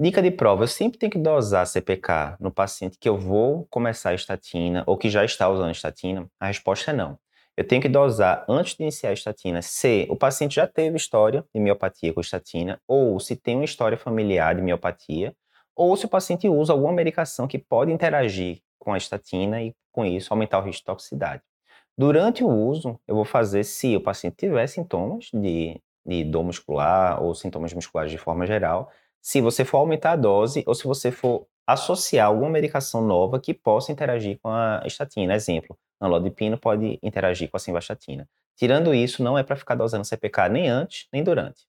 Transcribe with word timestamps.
Dica 0.00 0.22
de 0.22 0.30
prova: 0.30 0.62
eu 0.62 0.68
sempre 0.68 0.96
tenho 0.96 1.10
que 1.10 1.18
dosar 1.18 1.66
CPK 1.66 2.36
no 2.38 2.52
paciente 2.52 2.96
que 3.00 3.08
eu 3.08 3.18
vou 3.18 3.66
começar 3.68 4.10
a 4.10 4.14
estatina 4.14 4.84
ou 4.86 4.96
que 4.96 5.10
já 5.10 5.24
está 5.24 5.48
usando 5.48 5.72
estatina? 5.72 6.30
A 6.38 6.46
resposta 6.46 6.92
é 6.92 6.94
não. 6.94 7.18
Eu 7.56 7.66
tenho 7.66 7.82
que 7.82 7.88
dosar 7.88 8.44
antes 8.48 8.76
de 8.76 8.84
iniciar 8.84 9.10
a 9.10 9.12
estatina 9.12 9.60
se 9.60 10.06
o 10.08 10.14
paciente 10.14 10.54
já 10.54 10.68
teve 10.68 10.96
história 10.96 11.44
de 11.52 11.60
miopatia 11.60 12.12
com 12.14 12.20
estatina 12.20 12.80
ou 12.86 13.18
se 13.18 13.34
tem 13.34 13.56
uma 13.56 13.64
história 13.64 13.98
familiar 13.98 14.54
de 14.54 14.62
miopatia 14.62 15.34
ou 15.74 15.96
se 15.96 16.06
o 16.06 16.08
paciente 16.08 16.48
usa 16.48 16.72
alguma 16.72 16.92
medicação 16.92 17.48
que 17.48 17.58
pode 17.58 17.90
interagir 17.90 18.60
com 18.78 18.92
a 18.92 18.96
estatina 18.98 19.60
e, 19.60 19.74
com 19.90 20.04
isso, 20.04 20.32
aumentar 20.32 20.60
o 20.60 20.62
risco 20.62 20.82
de 20.82 20.84
toxicidade. 20.84 21.42
Durante 21.96 22.44
o 22.44 22.48
uso, 22.48 23.00
eu 23.08 23.16
vou 23.16 23.24
fazer 23.24 23.64
se 23.64 23.96
o 23.96 24.00
paciente 24.00 24.36
tiver 24.36 24.68
sintomas 24.68 25.28
de, 25.34 25.80
de 26.06 26.22
dor 26.22 26.44
muscular 26.44 27.20
ou 27.20 27.34
sintomas 27.34 27.74
musculares 27.74 28.12
de 28.12 28.18
forma 28.18 28.46
geral, 28.46 28.92
se 29.20 29.40
você 29.40 29.64
for 29.64 29.78
aumentar 29.78 30.12
a 30.12 30.16
dose 30.16 30.62
ou 30.66 30.74
se 30.74 30.84
você 30.84 31.10
for 31.10 31.46
associar 31.66 32.28
alguma 32.28 32.50
medicação 32.50 33.02
nova 33.02 33.38
que 33.38 33.52
possa 33.52 33.92
interagir 33.92 34.38
com 34.42 34.48
a 34.50 34.82
estatina. 34.86 35.34
Exemplo, 35.34 35.78
anlodipino 36.00 36.56
pode 36.58 36.98
interagir 37.02 37.50
com 37.50 37.58
a 37.58 37.60
simvastatina. 37.60 38.26
Tirando 38.56 38.94
isso, 38.94 39.22
não 39.22 39.38
é 39.38 39.42
para 39.42 39.54
ficar 39.54 39.74
dosando 39.74 40.04
CPK 40.04 40.48
nem 40.48 40.68
antes 40.68 41.06
nem 41.12 41.22
durante. 41.22 41.66